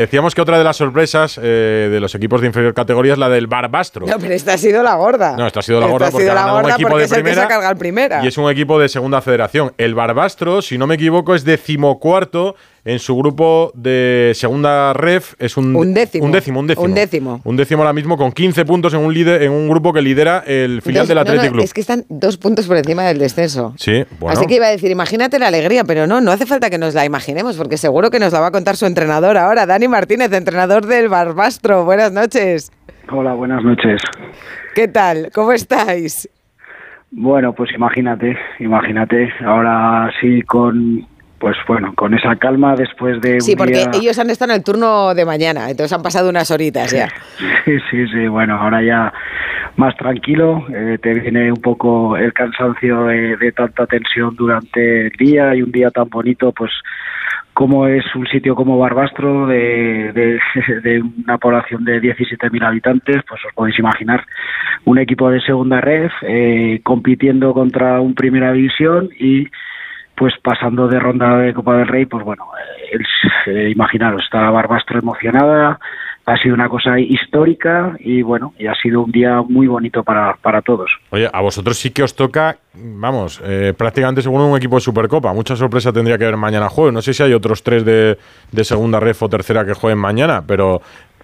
Decíamos 0.00 0.34
que 0.34 0.40
otra 0.40 0.56
de 0.56 0.64
las 0.64 0.78
sorpresas 0.78 1.38
eh, 1.42 1.88
de 1.92 2.00
los 2.00 2.14
equipos 2.14 2.40
de 2.40 2.46
inferior 2.46 2.72
categoría 2.72 3.12
es 3.12 3.18
la 3.18 3.28
del 3.28 3.48
Barbastro. 3.48 4.06
No, 4.06 4.18
pero 4.18 4.32
esta 4.32 4.54
ha 4.54 4.56
sido 4.56 4.82
la 4.82 4.94
gorda. 4.94 5.36
No, 5.36 5.46
esta 5.46 5.60
ha 5.60 5.62
sido 5.62 5.78
la 5.78 5.88
gorda 5.88 6.10
porque, 6.10 6.30
ha 6.30 6.54
un 6.54 6.70
equipo 6.70 6.96
de 6.96 7.06
primera, 7.06 7.74
primera. 7.74 8.24
Y 8.24 8.28
es 8.28 8.38
un 8.38 8.50
equipo 8.50 8.78
de 8.78 8.88
segunda 8.88 9.20
federación. 9.20 9.74
El 9.76 9.94
Barbastro, 9.94 10.62
si 10.62 10.78
no 10.78 10.86
me 10.86 10.94
equivoco, 10.94 11.34
es 11.34 11.44
decimocuarto 11.44 12.56
en 12.84 12.98
su 12.98 13.16
grupo 13.16 13.72
de 13.74 14.32
segunda 14.34 14.92
ref 14.92 15.34
es 15.38 15.56
un, 15.56 15.74
un, 15.76 15.92
décimo. 15.92 16.24
un 16.24 16.32
décimo. 16.32 16.60
Un 16.60 16.66
décimo, 16.66 16.84
un 16.84 16.94
décimo. 16.94 17.40
Un 17.44 17.56
décimo. 17.56 17.82
ahora 17.82 17.92
mismo 17.92 18.16
con 18.16 18.32
15 18.32 18.64
puntos 18.64 18.94
en 18.94 19.00
un, 19.00 19.12
líder, 19.12 19.42
en 19.42 19.52
un 19.52 19.68
grupo 19.68 19.92
que 19.92 20.02
lidera 20.02 20.42
el 20.46 20.82
filial 20.82 21.06
del 21.06 21.18
Atlético 21.18 21.58
Es 21.58 21.74
que 21.74 21.80
están 21.80 22.04
dos 22.08 22.36
puntos 22.36 22.66
por 22.66 22.76
encima 22.76 23.04
del 23.04 23.18
descenso. 23.18 23.74
Sí, 23.76 24.04
bueno. 24.18 24.38
Así 24.38 24.46
que 24.46 24.56
iba 24.56 24.66
a 24.66 24.70
decir, 24.70 24.90
imagínate 24.90 25.38
la 25.38 25.48
alegría, 25.48 25.84
pero 25.84 26.06
no, 26.06 26.20
no 26.20 26.30
hace 26.30 26.46
falta 26.46 26.70
que 26.70 26.78
nos 26.78 26.94
la 26.94 27.04
imaginemos, 27.04 27.56
porque 27.56 27.76
seguro 27.76 28.10
que 28.10 28.18
nos 28.18 28.32
la 28.32 28.40
va 28.40 28.46
a 28.46 28.52
contar 28.52 28.76
su 28.76 28.86
entrenador 28.86 29.36
ahora, 29.36 29.66
Dani 29.66 29.88
Martínez, 29.88 30.32
entrenador 30.32 30.86
del 30.86 31.08
Barbastro. 31.08 31.84
Buenas 31.84 32.12
noches. 32.12 32.72
Hola, 33.12 33.34
buenas 33.34 33.62
noches. 33.64 34.00
¿Qué 34.74 34.88
tal? 34.88 35.30
¿Cómo 35.34 35.52
estáis? 35.52 36.28
Bueno, 37.10 37.52
pues 37.52 37.70
imagínate, 37.74 38.36
imagínate, 38.60 39.32
ahora 39.44 40.10
sí 40.20 40.42
con 40.42 41.08
pues 41.40 41.56
bueno, 41.66 41.94
con 41.94 42.12
esa 42.12 42.36
calma 42.36 42.76
después 42.76 43.18
de... 43.22 43.40
Sí, 43.40 43.56
porque 43.56 43.86
ellos 43.94 44.18
han 44.18 44.28
estado 44.28 44.52
en 44.52 44.58
el 44.58 44.64
turno 44.64 45.14
de 45.14 45.24
mañana, 45.24 45.70
entonces 45.70 45.92
han 45.94 46.02
pasado 46.02 46.28
unas 46.28 46.50
horitas 46.50 46.92
ya. 46.92 47.08
sí, 47.64 47.78
sí, 47.90 48.06
sí, 48.08 48.28
bueno, 48.28 48.60
ahora 48.60 48.82
ya 48.82 49.12
más 49.76 49.96
tranquilo, 49.96 50.66
eh, 50.68 50.98
te 51.02 51.14
viene 51.14 51.50
un 51.50 51.62
poco 51.62 52.18
el 52.18 52.34
cansancio 52.34 53.06
de, 53.06 53.52
tanta 53.52 53.86
tensión 53.86 54.36
durante 54.36 55.06
el 55.06 55.12
día 55.12 55.54
y 55.54 55.62
un 55.62 55.72
día 55.72 55.90
tan 55.90 56.10
bonito, 56.10 56.52
pues 56.52 56.70
como 57.54 57.86
es 57.86 58.04
un 58.14 58.26
sitio 58.26 58.54
como 58.54 58.78
Barbastro, 58.78 59.46
de, 59.46 60.12
de, 60.12 61.02
una 61.24 61.38
población 61.38 61.86
de 61.86 62.02
17.000 62.02 62.66
habitantes, 62.66 63.22
pues 63.26 63.40
os 63.46 63.54
podéis 63.54 63.78
imaginar 63.78 64.26
un 64.84 64.98
equipo 64.98 65.30
de 65.30 65.40
segunda 65.40 65.80
red 65.80 66.10
eh, 66.20 66.80
compitiendo 66.82 67.54
contra 67.54 67.98
un 68.00 68.14
primera 68.14 68.52
división 68.52 69.08
y 69.18 69.48
pues 70.20 70.34
pasando 70.42 70.86
de 70.86 71.00
ronda 71.00 71.38
de 71.38 71.54
Copa 71.54 71.78
del 71.78 71.88
Rey, 71.88 72.04
pues 72.04 72.22
bueno, 72.22 72.44
eh, 73.46 73.70
imaginaros, 73.70 74.22
está 74.22 74.50
Barbastro 74.50 74.98
emocionada, 74.98 75.80
ha 76.26 76.36
sido 76.36 76.54
una 76.54 76.68
cosa 76.68 77.00
histórica 77.00 77.96
y 77.98 78.20
bueno, 78.20 78.52
y 78.58 78.66
ha 78.66 78.74
sido 78.74 79.00
un 79.00 79.10
día 79.12 79.40
muy 79.40 79.66
bonito 79.66 80.04
para, 80.04 80.36
para 80.42 80.60
todos. 80.60 80.90
Oye, 81.08 81.26
a 81.32 81.40
vosotros 81.40 81.78
sí 81.78 81.90
que 81.90 82.02
os 82.02 82.14
toca, 82.14 82.58
vamos, 82.74 83.40
eh, 83.42 83.72
prácticamente 83.74 84.20
según 84.20 84.42
un 84.42 84.58
equipo 84.58 84.74
de 84.74 84.82
Supercopa. 84.82 85.32
Mucha 85.32 85.56
sorpresa 85.56 85.90
tendría 85.90 86.18
que 86.18 86.24
haber 86.24 86.36
mañana 86.36 86.68
juego. 86.68 86.92
No 86.92 87.00
sé 87.00 87.14
si 87.14 87.22
hay 87.22 87.32
otros 87.32 87.62
tres 87.62 87.86
de, 87.86 88.18
de 88.52 88.64
segunda 88.64 89.00
ref 89.00 89.22
o 89.22 89.28
tercera 89.30 89.64
que 89.64 89.72
jueguen 89.72 90.00
mañana, 90.00 90.44
pero 90.46 90.82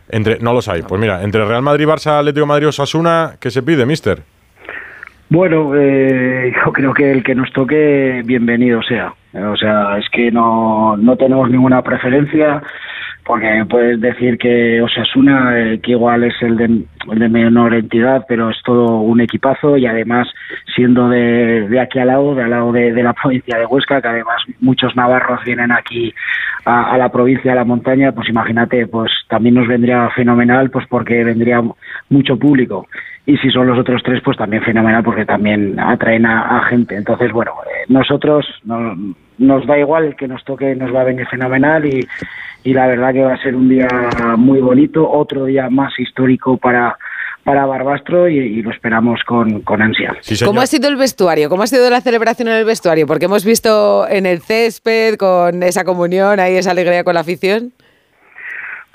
entre 0.08 0.38
no 0.38 0.54
los 0.54 0.68
hay. 0.68 0.80
Pues 0.80 0.98
mira, 0.98 1.22
entre 1.22 1.44
Real 1.44 1.60
Madrid, 1.60 1.86
Barça, 1.86 2.18
Atlético 2.18 2.46
Madrid, 2.46 2.68
Osasuna, 2.68 3.34
¿qué 3.38 3.50
se 3.50 3.62
pide, 3.62 3.84
mister? 3.84 4.22
Bueno, 5.28 5.72
eh, 5.74 6.52
yo 6.54 6.72
creo 6.72 6.94
que 6.94 7.10
el 7.10 7.24
que 7.24 7.34
nos 7.34 7.52
toque, 7.52 8.22
bienvenido 8.24 8.80
sea. 8.82 9.12
O 9.34 9.56
sea, 9.56 9.98
es 9.98 10.08
que 10.10 10.30
no, 10.30 10.96
no 10.96 11.16
tenemos 11.16 11.50
ninguna 11.50 11.82
preferencia, 11.82 12.62
porque 13.24 13.66
puedes 13.68 14.00
decir 14.00 14.38
que 14.38 14.80
Osasuna, 14.80 15.58
eh, 15.58 15.80
que 15.82 15.90
igual 15.90 16.22
es 16.22 16.34
el 16.42 16.56
de, 16.56 17.28
menor 17.28 17.74
entidad, 17.74 18.24
pero 18.28 18.50
es 18.50 18.56
todo 18.64 19.00
un 19.00 19.20
equipazo 19.20 19.76
y 19.76 19.86
además 19.86 20.28
siendo 20.76 21.08
de, 21.08 21.68
de 21.68 21.80
aquí 21.80 21.98
al 21.98 22.06
lado, 22.06 22.36
de 22.36 22.44
al 22.44 22.50
lado 22.50 22.70
de, 22.70 23.02
la 23.02 23.12
provincia 23.20 23.58
de 23.58 23.66
Huesca, 23.66 24.00
que 24.00 24.08
además 24.08 24.42
muchos 24.60 24.94
navarros 24.94 25.40
vienen 25.44 25.72
aquí 25.72 26.14
a, 26.64 26.92
a, 26.92 26.98
la 26.98 27.10
provincia, 27.10 27.50
a 27.50 27.56
la 27.56 27.64
montaña, 27.64 28.12
pues 28.12 28.28
imagínate, 28.28 28.86
pues 28.86 29.10
también 29.28 29.56
nos 29.56 29.66
vendría 29.66 30.08
fenomenal, 30.10 30.70
pues 30.70 30.86
porque 30.88 31.24
vendría 31.24 31.60
mucho 32.10 32.38
público 32.38 32.86
y 33.26 33.36
si 33.38 33.50
son 33.50 33.66
los 33.66 33.78
otros 33.78 34.02
tres, 34.04 34.22
pues 34.24 34.36
también 34.36 34.62
fenomenal 34.62 35.02
porque 35.02 35.26
también 35.26 35.78
atraen 35.80 36.24
a, 36.26 36.64
gente. 36.68 36.96
Entonces, 36.96 37.32
bueno, 37.32 37.52
eh, 37.66 37.84
nosotros 37.88 38.46
nos 39.38 39.66
da 39.66 39.78
igual 39.78 40.14
que 40.16 40.28
nos 40.28 40.44
toque, 40.44 40.76
nos 40.76 40.94
va 40.94 41.00
a 41.00 41.04
venir 41.04 41.26
fenomenal 41.26 41.84
y, 41.84 42.06
y 42.62 42.72
la 42.72 42.86
verdad 42.86 43.12
que 43.12 43.22
va 43.22 43.34
a 43.34 43.42
ser 43.42 43.56
un 43.56 43.68
día 43.68 43.88
muy 44.36 44.60
bonito, 44.60 45.10
otro 45.10 45.44
día 45.44 45.68
más 45.68 45.98
histórico 45.98 46.56
para 46.56 46.96
para 47.46 47.64
Barbastro 47.64 48.28
y, 48.28 48.60
lo 48.60 48.72
esperamos 48.72 49.20
con, 49.24 49.60
con 49.60 49.80
ansia. 49.80 50.16
¿Cómo 50.44 50.60
ha 50.60 50.66
sido 50.66 50.88
el 50.88 50.96
vestuario? 50.96 51.48
¿Cómo 51.48 51.62
ha 51.62 51.68
sido 51.68 51.88
la 51.88 52.00
celebración 52.00 52.48
en 52.48 52.54
el 52.54 52.64
vestuario? 52.64 53.06
Porque 53.06 53.26
hemos 53.26 53.44
visto 53.44 54.04
en 54.08 54.26
el 54.26 54.40
césped 54.40 55.14
con 55.14 55.62
esa 55.62 55.84
comunión, 55.84 56.40
ahí 56.40 56.56
esa 56.56 56.72
alegría 56.72 57.04
con 57.04 57.14
la 57.14 57.20
afición. 57.20 57.72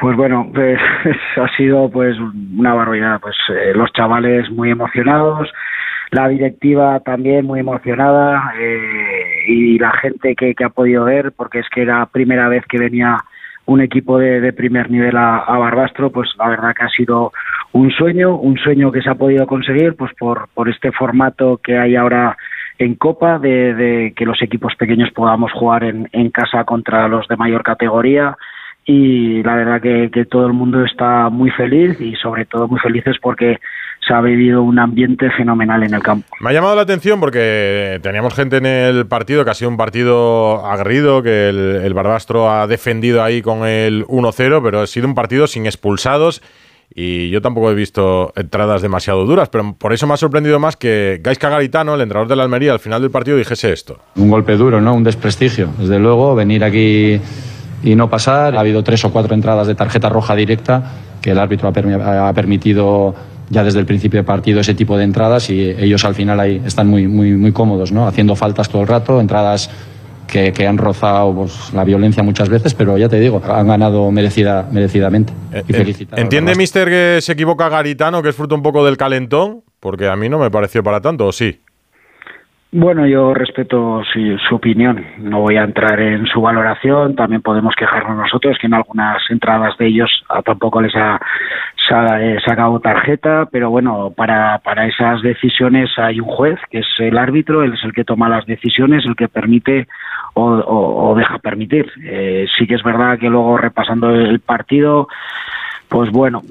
Pues 0.02 0.18
bueno, 0.18 0.50
pues 0.52 0.80
ha 1.38 1.56
sido 1.56 1.88
pues 1.92 2.18
una 2.58 2.74
barbaridad. 2.74 3.20
Pues 3.22 3.36
eh, 3.50 3.72
los 3.76 3.94
chavales 3.94 4.50
muy 4.50 4.72
emocionados, 4.72 5.48
la 6.10 6.28
directiva 6.28 7.00
también 7.02 7.46
muy 7.46 7.60
emocionada 7.60 8.52
eh, 8.60 9.44
y 9.48 9.78
la 9.78 9.92
gente 9.92 10.36
que, 10.36 10.56
ha 10.66 10.70
podido 10.70 11.06
ver, 11.06 11.34
porque 11.34 11.60
es 11.60 11.70
que 11.70 11.84
era 11.84 12.04
primera 12.08 12.50
vez 12.50 12.66
que 12.66 12.80
venía 12.80 13.20
un 13.68 13.80
equipo 13.80 14.18
de, 14.18 14.52
primer 14.54 14.90
nivel 14.90 15.16
a, 15.16 15.46
Barbastro, 15.48 16.10
pues 16.10 16.32
la 16.40 16.50
verdad 16.50 16.74
que 16.76 16.84
ha 16.84 16.90
sido 16.90 17.32
un 17.74 17.92
sueño, 17.92 18.36
un 18.36 18.58
sueño 18.58 18.92
que 18.92 19.04
se 19.04 19.10
ha 19.12 19.16
podido 19.16 19.46
conseguir, 19.46 19.96
pues 19.96 20.12
por, 20.18 20.50
por 20.56 20.68
este 20.68 20.92
formato 20.92 21.60
que 21.64 21.78
hay 21.78 21.96
ahora 21.96 22.36
en 22.80 22.96
Copa, 22.96 23.38
de, 23.38 24.14
que 24.16 24.26
los 24.26 24.42
equipos 24.42 24.74
pequeños 24.76 25.12
podamos 25.12 25.52
jugar 25.52 25.84
en, 25.84 26.10
en 26.12 26.32
casa 26.32 26.64
contra 26.64 27.08
los 27.08 27.28
de 27.28 27.38
mayor 27.38 27.62
categoría 27.62 28.36
y 28.86 29.44
la 29.44 29.56
verdad 29.56 29.82
que, 29.82 30.26
todo 30.26 30.48
el 30.48 30.54
mundo 30.54 30.84
está 30.84 31.30
muy 31.30 31.52
feliz 31.52 32.00
y 32.00 32.16
sobre 32.16 32.46
todo 32.46 32.68
muy 32.68 32.80
felices 32.80 33.18
porque 33.22 33.58
se 34.06 34.14
ha 34.14 34.22
vivido 34.22 34.64
un 34.64 34.80
ambiente 34.80 35.30
fenomenal 35.32 35.84
en 35.84 35.94
el 35.94 36.02
campo. 36.02 36.28
Me 36.40 36.50
ha 36.50 36.54
llamado 36.54 36.76
la 36.76 36.82
atención 36.82 37.20
porque 37.20 38.00
teníamos 38.02 38.34
gente 38.34 38.58
en 38.58 38.66
el 38.66 39.06
partido 39.06 39.46
que 39.46 39.52
ha 39.52 39.54
sido 39.54 39.70
un 39.70 39.78
partido 39.78 40.66
aguerrido, 40.66 41.22
que 41.22 41.50
el, 41.50 41.94
Barbastro 41.94 42.50
ha 42.52 42.66
defendido 42.66 43.24
ahí 43.24 43.42
con 43.42 43.68
el 43.68 44.06
1-0, 44.08 44.62
pero 44.64 44.82
ha 44.82 44.88
sido 44.88 45.08
un 45.08 45.16
partido 45.16 45.46
sin 45.46 45.68
expulsados 45.68 46.42
y 46.94 47.30
yo 47.30 47.42
tampoco 47.42 47.72
he 47.72 47.76
visto 47.76 48.34
entradas 48.36 48.82
demasiado 48.82 49.26
duras, 49.26 49.50
pero 49.50 49.76
por 49.78 49.94
eso 49.94 50.08
me 50.08 50.16
ha 50.16 50.18
sorprendido 50.18 50.60
más 50.60 50.76
que 50.76 51.22
Gaisca 51.24 51.50
Garitano, 51.50 51.96
el 51.96 52.02
entrenador 52.02 52.28
de 52.28 52.36
la 52.36 52.44
Almería, 52.44 52.74
al 52.74 52.80
final 52.80 53.02
del 53.02 53.12
partido 53.12 53.38
dijese 53.38 53.72
esto. 53.72 54.00
Un 54.16 54.30
golpe 54.30 54.58
duro, 54.58 54.82
¿no? 54.82 54.94
Un 54.96 55.04
desprestigio. 55.04 55.70
Desde 55.78 56.00
luego, 56.00 56.36
venir 56.36 56.64
aquí 56.64 57.22
y 57.84 57.96
no 57.96 58.10
pasar. 58.10 58.56
Ha 58.56 58.60
habido 58.60 58.84
tres 58.84 59.04
o 59.06 59.12
cuatro 59.12 59.34
entradas 59.34 59.68
de 59.68 59.76
tarjeta 59.76 60.10
roja 60.10 60.36
directa 60.36 60.84
que 61.22 61.32
el 61.32 61.40
árbitro 61.40 61.70
ha, 61.70 62.34
permitido 62.34 63.14
ya 63.50 63.64
desde 63.64 63.80
el 63.80 63.86
principio 63.86 64.20
de 64.20 64.24
partido 64.24 64.60
ese 64.62 64.74
tipo 64.74 64.98
de 64.98 65.04
entradas 65.04 65.50
y 65.50 65.62
ellos 65.62 66.04
al 66.06 66.16
final 66.16 66.40
ahí 66.40 66.62
están 66.66 66.88
muy, 66.88 67.08
muy, 67.08 67.34
muy 67.34 67.52
cómodos, 67.52 67.92
¿no? 67.92 68.08
haciendo 68.08 68.36
faltas 68.36 68.70
todo 68.70 68.82
el 68.82 68.88
rato, 68.88 69.20
entradas 69.20 69.70
que, 70.32 70.66
han 70.66 70.78
rozado 70.78 71.34
pues, 71.36 71.74
la 71.74 71.84
violencia 71.84 72.24
muchas 72.24 72.48
veces, 72.48 72.74
pero 72.74 72.98
ya 72.98 73.10
te 73.10 73.20
digo, 73.20 73.42
han 73.46 73.68
ganado 73.68 74.10
merecida, 74.12 74.68
merecidamente. 74.72 75.34
Eh, 75.52 75.64
eh, 75.68 76.08
¿Entiende, 76.16 76.56
mister, 76.56 76.88
que 76.88 77.20
se 77.22 77.34
equivoca 77.34 77.68
Garitano, 77.68 78.24
que 78.24 78.30
es 78.30 78.36
fruto 78.36 78.56
un 78.56 78.62
poco 78.62 78.86
del 78.86 78.96
calentón? 78.96 79.64
Porque 79.82 80.08
a 80.08 80.16
mí 80.16 80.30
no 80.30 80.40
me 80.40 80.50
pareció 80.50 80.84
para 80.84 81.02
tanto, 81.02 81.28
¿o 81.28 81.32
sí? 81.34 81.60
Bueno, 82.74 83.06
yo 83.06 83.34
respeto 83.34 84.02
su, 84.14 84.56
opinión. 84.56 85.06
No 85.18 85.42
voy 85.42 85.58
a 85.58 85.64
entrar 85.64 86.00
en 86.00 86.26
su 86.28 86.40
valoración. 86.40 87.18
También 87.18 87.42
podemos 87.42 87.76
quejarnos 87.76 88.16
nosotros 88.16 88.58
que 88.58 88.68
en 88.68 88.74
algunas 88.74 89.22
entradas 89.30 89.78
de 89.78 89.88
ellos 89.88 90.10
tampoco 90.46 90.82
les 90.82 90.96
ha, 90.96 91.20
eh, 92.18 92.38
sacado 92.46 92.80
tarjeta. 92.80 93.50
Pero 93.52 93.70
bueno, 93.70 94.14
para, 94.16 94.60
para 94.60 94.88
esas 94.88 95.22
decisiones 95.22 95.90
hay 95.98 96.22
un 96.22 96.28
juez, 96.28 96.60
que 96.70 96.80
es 96.80 96.88
el 97.00 97.18
árbitro. 97.18 97.62
Él 97.62 97.74
es 97.74 97.84
el 97.84 97.92
que 97.92 98.06
toma 98.06 98.30
las 98.30 98.46
decisiones, 98.46 99.06
el 99.06 99.18
que 99.18 99.28
permite 99.28 99.90
o, 100.36 101.14
deja 101.18 101.40
permitir. 101.40 101.92
Eh, 102.06 102.48
sí 102.58 102.68
que 102.68 102.76
es 102.76 102.84
verdad 102.84 103.20
que 103.20 103.30
luego 103.30 103.58
repasando 103.58 104.12
el 104.12 104.40
partido 104.40 105.10
pues 105.92 106.10
bueno, 106.10 106.42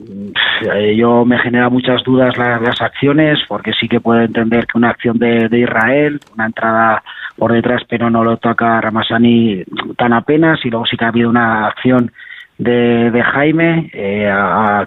eh, 0.70 0.94
yo 0.94 1.24
me 1.24 1.38
genera 1.38 1.70
muchas 1.70 2.04
dudas 2.04 2.36
las, 2.36 2.82
acciones, 2.82 3.38
porque 3.48 3.72
sí 3.72 3.88
que 3.88 3.98
puedo 3.98 4.20
entender 4.20 4.66
que 4.66 4.76
una 4.76 4.90
acción 4.90 5.18
de, 5.18 5.48
Israel, 5.58 6.20
una 6.34 6.44
entrada 6.44 7.02
por 7.38 7.50
detrás, 7.50 7.80
pero 7.88 8.10
no 8.10 8.22
lo 8.22 8.36
toca 8.36 8.82
Ramasani 8.82 9.64
tan 9.96 10.12
apenas, 10.12 10.60
y 10.62 10.68
luego 10.68 10.84
sí 10.84 10.98
que 10.98 11.06
ha 11.06 11.08
habido 11.08 11.30
una 11.30 11.68
acción 11.68 12.12
de, 12.58 13.24
Jaime, 13.32 13.90
eh, 13.94 14.30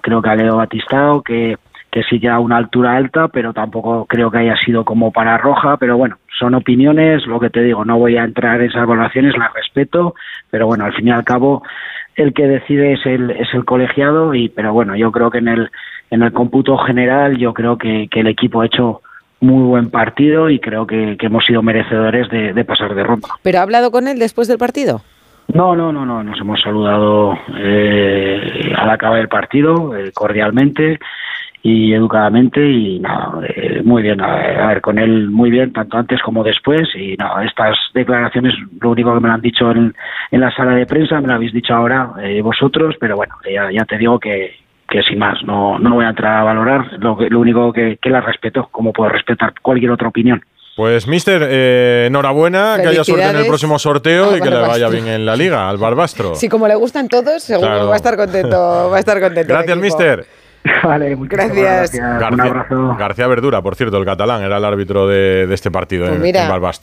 creo 0.03 0.21
que 0.21 0.29
a 0.29 0.35
Leo 0.35 0.57
Batistao, 0.57 1.23
que, 1.23 1.57
que 1.89 2.03
sigue 2.03 2.29
a 2.29 2.37
una 2.37 2.57
altura 2.57 2.95
alta, 2.95 3.29
pero 3.29 3.53
tampoco 3.53 4.05
creo 4.05 4.29
que 4.29 4.37
haya 4.37 4.55
sido 4.57 4.85
como 4.85 5.11
para 5.11 5.39
roja, 5.39 5.77
pero 5.77 5.97
bueno, 5.97 6.17
son 6.37 6.53
opiniones, 6.53 7.25
lo 7.25 7.39
que 7.39 7.49
te 7.49 7.63
digo, 7.63 7.85
no 7.85 7.97
voy 7.97 8.17
a 8.17 8.23
entrar 8.23 8.61
en 8.61 8.69
esas 8.69 8.85
valoraciones, 8.85 9.35
las 9.35 9.51
respeto, 9.51 10.13
pero 10.51 10.67
bueno, 10.67 10.85
al 10.85 10.93
fin 10.93 11.07
y 11.07 11.11
al 11.11 11.23
cabo 11.23 11.63
el 12.15 12.33
que 12.33 12.47
decide 12.47 12.93
es 12.93 13.05
el, 13.05 13.31
es 13.31 13.47
el 13.53 13.65
colegiado, 13.65 14.33
y 14.33 14.49
pero 14.49 14.73
bueno, 14.73 14.95
yo 14.95 15.11
creo 15.11 15.31
que 15.31 15.39
en 15.39 15.47
el, 15.47 15.69
en 16.09 16.23
el 16.23 16.31
cómputo 16.31 16.77
general 16.77 17.37
yo 17.37 17.53
creo 17.53 17.77
que, 17.77 18.07
el 18.11 18.27
equipo 18.27 18.61
ha 18.61 18.65
hecho 18.65 19.01
muy 19.39 19.63
buen 19.63 19.89
partido 19.89 20.49
y 20.49 20.59
creo 20.59 20.87
que, 20.87 21.17
hemos 21.19 21.45
sido 21.45 21.61
merecedores 21.61 22.29
de, 22.29 22.65
pasar 22.65 22.95
de 22.95 23.03
ronda. 23.03 23.27
¿Pero 23.41 23.59
ha 23.59 23.63
hablado 23.63 23.91
con 23.91 24.07
él 24.07 24.19
después 24.19 24.47
del 24.47 24.57
partido? 24.57 25.01
No, 25.53 25.75
no, 25.75 25.91
no, 25.91 26.05
no. 26.05 26.23
Nos 26.23 26.39
hemos 26.39 26.61
saludado 26.61 27.37
eh, 27.57 28.71
al 28.77 28.89
acabar 28.89 29.19
el 29.19 29.27
partido 29.27 29.95
eh, 29.95 30.11
cordialmente 30.13 30.99
y 31.65 31.93
educadamente 31.93 32.59
y 32.59 32.99
nada, 32.99 33.39
eh, 33.47 33.81
muy 33.85 34.01
bien, 34.01 34.19
a 34.19 34.35
ver, 34.35 34.59
a 34.59 34.67
ver, 34.67 34.81
con 34.81 34.99
él 34.99 35.29
muy 35.29 35.49
bien, 35.49 35.71
tanto 35.71 35.97
antes 35.97 36.21
como 36.21 36.43
después 36.43 36.89
y 36.93 37.15
nada, 37.15 37.45
estas 37.45 37.77
declaraciones, 37.93 38.53
lo 38.81 38.91
único 38.91 39.13
que 39.13 39.21
me 39.21 39.29
lo 39.29 39.33
han 39.33 39.41
dicho 39.41 39.71
en, 39.71 39.95
en 40.31 40.41
la 40.41 40.53
sala 40.53 40.75
de 40.75 40.85
prensa, 40.85 41.21
me 41.21 41.27
lo 41.29 41.35
habéis 41.35 41.53
dicho 41.53 41.73
ahora 41.73 42.11
eh, 42.21 42.41
vosotros, 42.41 42.95
pero 42.99 43.15
bueno, 43.15 43.35
ya, 43.49 43.71
ya 43.71 43.85
te 43.85 43.97
digo 43.97 44.19
que, 44.19 44.55
que 44.89 45.03
sin 45.03 45.19
más, 45.19 45.41
no, 45.45 45.79
no 45.79 45.95
voy 45.95 46.03
a 46.03 46.09
entrar 46.09 46.39
a 46.39 46.43
valorar, 46.43 46.99
lo, 46.99 47.17
que, 47.17 47.29
lo 47.29 47.39
único 47.39 47.71
que, 47.71 47.97
que 48.01 48.09
la 48.09 48.19
respeto, 48.19 48.67
como 48.69 48.91
puedo 48.91 49.09
respetar 49.09 49.53
cualquier 49.61 49.91
otra 49.91 50.09
opinión. 50.09 50.43
Pues, 50.75 51.07
mister, 51.07 51.47
eh, 51.49 52.07
enhorabuena, 52.07 52.77
que 52.81 52.89
haya 52.89 53.05
suerte 53.05 53.29
en 53.29 53.37
el 53.37 53.45
próximo 53.47 53.79
sorteo 53.79 54.35
y 54.35 54.41
que 54.41 54.49
le 54.49 54.59
vaya 54.59 54.89
bien 54.89 55.07
en 55.07 55.25
la 55.25 55.37
liga, 55.37 55.69
al 55.69 55.77
Barbastro. 55.77 56.35
Si 56.35 56.49
como 56.49 56.67
le 56.67 56.75
gustan 56.75 57.07
todos, 57.07 57.41
seguro 57.41 57.69
Claro. 57.69 57.87
va 57.87 57.93
a 57.93 57.97
estar 57.97 58.17
contento. 58.17 58.89
Va 58.91 58.97
a 58.97 58.99
estar 58.99 59.21
contento. 59.21 59.53
Gracias, 59.53 59.77
equipo. 59.77 59.85
mister. 59.85 60.42
Vale, 60.83 61.15
muchísimas 61.15 61.47
Gracias. 61.55 61.91
gracias. 61.91 62.03
Un 62.13 62.19
García, 62.19 62.43
abrazo. 62.45 62.95
García 62.97 63.27
Verdura, 63.27 63.61
por 63.61 63.75
cierto, 63.75 63.97
el 63.97 64.05
catalán, 64.05 64.41
era 64.43 64.57
el 64.57 64.65
árbitro 64.65 65.07
de, 65.07 65.45
de 65.47 65.53
este 65.53 65.71
partido 65.71 66.05
Pues 66.05 66.15
en, 66.15 66.21
mira, 66.21 66.43
en 66.43 66.49
Barbastro. 66.49 66.81